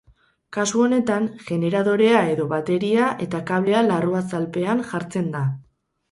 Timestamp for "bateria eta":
2.53-3.41